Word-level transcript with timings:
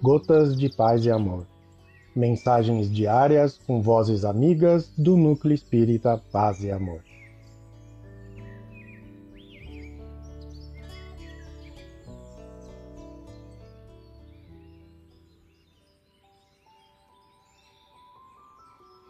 Gotas 0.00 0.56
de 0.56 0.68
Paz 0.68 1.04
e 1.04 1.10
Amor. 1.10 1.44
Mensagens 2.14 2.88
diárias 2.88 3.58
com 3.66 3.82
vozes 3.82 4.24
amigas 4.24 4.92
do 4.96 5.16
Núcleo 5.16 5.52
Espírita 5.52 6.22
Paz 6.30 6.62
e 6.62 6.70
Amor. 6.70 7.02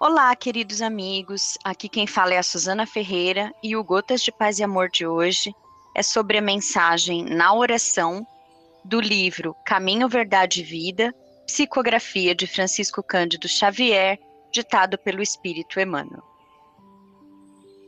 Olá, 0.00 0.34
queridos 0.34 0.82
amigos. 0.82 1.56
Aqui 1.62 1.88
quem 1.88 2.08
fala 2.08 2.34
é 2.34 2.38
a 2.38 2.42
Suzana 2.42 2.86
Ferreira 2.86 3.54
e 3.62 3.76
o 3.76 3.84
Gotas 3.84 4.20
de 4.20 4.32
Paz 4.32 4.58
e 4.58 4.64
Amor 4.64 4.90
de 4.90 5.06
hoje 5.06 5.54
é 5.94 6.02
sobre 6.02 6.38
a 6.38 6.42
mensagem 6.42 7.24
na 7.24 7.54
oração 7.54 8.26
do 8.84 9.00
livro 9.00 9.54
Caminho, 9.64 10.08
Verdade 10.08 10.60
e 10.60 10.64
Vida, 10.64 11.14
psicografia 11.46 12.34
de 12.34 12.46
Francisco 12.46 13.02
Cândido 13.02 13.48
Xavier, 13.48 14.18
ditado 14.52 14.98
pelo 14.98 15.22
Espírito 15.22 15.80
Emmanuel. 15.80 16.22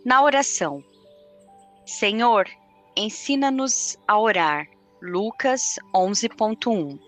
Na 0.05 0.23
oração, 0.23 0.83
Senhor, 1.87 2.49
ensina-nos 2.97 3.97
a 4.07 4.19
orar. 4.19 4.69
Lucas 5.03 5.79
11.1 5.95 6.99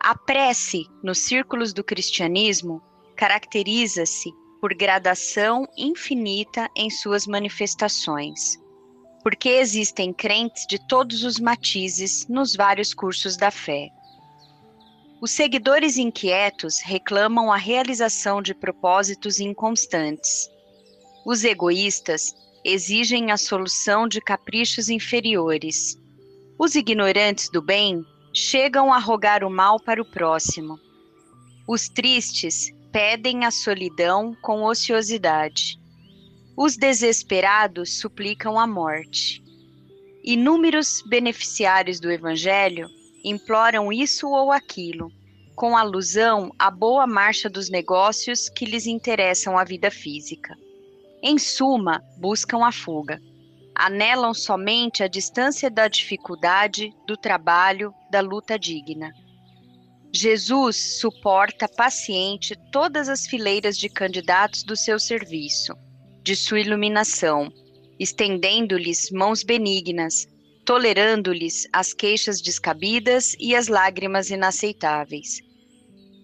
A 0.00 0.16
prece 0.16 0.86
nos 1.02 1.18
círculos 1.18 1.74
do 1.74 1.84
cristianismo 1.84 2.82
caracteriza-se 3.16 4.32
por 4.60 4.72
gradação 4.74 5.66
infinita 5.76 6.70
em 6.74 6.88
suas 6.88 7.26
manifestações, 7.26 8.61
porque 9.22 9.48
existem 9.48 10.12
crentes 10.12 10.66
de 10.66 10.78
todos 10.78 11.22
os 11.22 11.38
matizes 11.38 12.26
nos 12.28 12.56
vários 12.56 12.92
cursos 12.92 13.36
da 13.36 13.50
fé. 13.50 13.90
Os 15.20 15.30
seguidores 15.30 15.96
inquietos 15.96 16.80
reclamam 16.80 17.52
a 17.52 17.56
realização 17.56 18.42
de 18.42 18.52
propósitos 18.52 19.38
inconstantes. 19.38 20.50
Os 21.24 21.44
egoístas 21.44 22.34
exigem 22.64 23.30
a 23.30 23.36
solução 23.36 24.08
de 24.08 24.20
caprichos 24.20 24.88
inferiores. 24.88 25.96
Os 26.58 26.74
ignorantes 26.74 27.48
do 27.50 27.62
bem 27.62 28.04
chegam 28.34 28.92
a 28.92 28.98
rogar 28.98 29.44
o 29.44 29.50
mal 29.50 29.78
para 29.78 30.02
o 30.02 30.04
próximo. 30.04 30.78
Os 31.68 31.88
tristes 31.88 32.72
pedem 32.90 33.44
a 33.44 33.50
solidão 33.50 34.36
com 34.42 34.64
ociosidade. 34.64 35.78
Os 36.56 36.76
desesperados 36.76 37.98
suplicam 37.98 38.58
a 38.58 38.66
morte. 38.66 39.42
Inúmeros 40.22 41.02
beneficiários 41.06 41.98
do 41.98 42.10
Evangelho 42.10 42.88
imploram 43.24 43.92
isso 43.92 44.28
ou 44.28 44.52
aquilo, 44.52 45.10
com 45.56 45.76
alusão 45.76 46.52
à 46.58 46.70
boa 46.70 47.06
marcha 47.06 47.48
dos 47.48 47.70
negócios 47.70 48.48
que 48.48 48.66
lhes 48.66 48.86
interessam 48.86 49.56
a 49.56 49.64
vida 49.64 49.90
física. 49.90 50.54
Em 51.22 51.38
suma, 51.38 52.02
buscam 52.18 52.64
a 52.64 52.72
fuga. 52.72 53.20
Anelam 53.74 54.34
somente 54.34 55.02
a 55.02 55.08
distância 55.08 55.70
da 55.70 55.88
dificuldade, 55.88 56.92
do 57.06 57.16
trabalho, 57.16 57.94
da 58.10 58.20
luta 58.20 58.58
digna. 58.58 59.10
Jesus 60.12 61.00
suporta 61.00 61.66
paciente 61.66 62.54
todas 62.70 63.08
as 63.08 63.26
fileiras 63.26 63.78
de 63.78 63.88
candidatos 63.88 64.62
do 64.62 64.76
seu 64.76 64.98
serviço, 64.98 65.74
de 66.22 66.36
sua 66.36 66.60
iluminação, 66.60 67.52
estendendo-lhes 67.98 69.10
mãos 69.10 69.42
benignas, 69.42 70.28
tolerando-lhes 70.64 71.66
as 71.72 71.92
queixas 71.92 72.40
descabidas 72.40 73.34
e 73.38 73.54
as 73.54 73.68
lágrimas 73.68 74.30
inaceitáveis. 74.30 75.40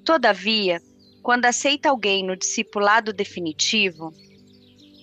Todavia, 0.04 0.80
quando 1.22 1.46
aceita 1.46 1.90
alguém 1.90 2.24
no 2.24 2.36
discipulado 2.36 3.12
definitivo, 3.12 4.12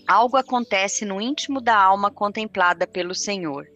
algo 0.08 0.38
acontece 0.38 1.04
no 1.06 1.22
íntimo 1.22 1.60
da 1.60 1.78
alma 1.78 2.10
contemplada 2.10 2.88
pelo 2.88 3.14
Senhor. 3.14 3.68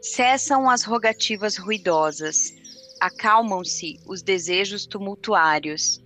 Cessam 0.00 0.70
as 0.70 0.84
rogativas 0.84 1.56
ruidosas, 1.56 2.52
acalmam-se 3.00 3.98
os 4.06 4.22
desejos 4.22 4.86
tumultuários. 4.86 6.00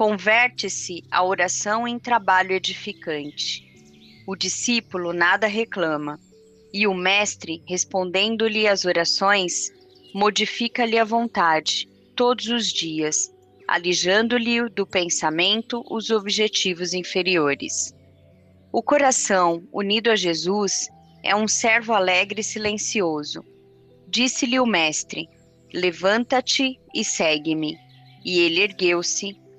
Converte-se 0.00 1.04
a 1.10 1.22
oração 1.22 1.86
em 1.86 1.98
trabalho 1.98 2.52
edificante. 2.52 3.70
O 4.26 4.34
discípulo 4.34 5.12
nada 5.12 5.46
reclama, 5.46 6.18
e 6.72 6.86
o 6.86 6.94
mestre, 6.94 7.62
respondendo-lhe 7.68 8.66
as 8.66 8.86
orações, 8.86 9.70
modifica-lhe 10.14 10.98
a 10.98 11.04
vontade, 11.04 11.86
todos 12.16 12.46
os 12.46 12.72
dias, 12.72 13.30
alijando-lhe 13.68 14.70
do 14.70 14.86
pensamento 14.86 15.84
os 15.90 16.08
objetivos 16.08 16.94
inferiores. 16.94 17.94
O 18.72 18.82
coração, 18.82 19.62
unido 19.70 20.10
a 20.10 20.16
Jesus, 20.16 20.88
é 21.22 21.36
um 21.36 21.46
servo 21.46 21.92
alegre 21.92 22.40
e 22.40 22.44
silencioso. 22.44 23.44
Disse-lhe 24.08 24.58
o 24.58 24.64
mestre: 24.64 25.28
Levanta-te 25.74 26.80
e 26.94 27.04
segue-me. 27.04 27.76
E 28.24 28.38
ele 28.38 28.62
ergueu-se 28.62 29.38